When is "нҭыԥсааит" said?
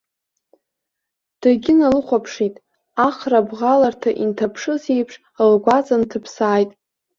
6.01-6.69